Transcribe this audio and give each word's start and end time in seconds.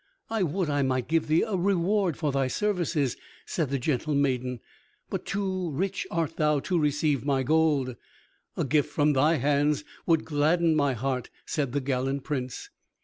"I 0.31 0.41
would 0.41 0.67
I 0.67 0.81
might 0.81 1.07
give 1.07 1.27
thee 1.27 1.43
a 1.43 1.55
reward 1.55 2.17
for 2.17 2.31
thy 2.31 2.47
services," 2.47 3.15
said 3.45 3.69
the 3.69 3.77
gentle 3.77 4.15
maiden, 4.15 4.59
"but 5.11 5.27
too 5.27 5.69
rich 5.73 6.07
art 6.09 6.37
thou 6.37 6.59
to 6.61 6.79
receive 6.79 7.23
my 7.23 7.43
gold." 7.43 7.95
"A 8.57 8.63
gift 8.63 8.89
from 8.89 9.13
thy 9.13 9.35
hands 9.35 9.83
would 10.07 10.25
gladden 10.25 10.75
my 10.75 10.93
heart," 10.93 11.29
said 11.45 11.71
the 11.71 11.81
gallant 11.81 12.23
Prince. 12.23 12.71